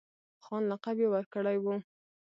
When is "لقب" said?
0.69-0.97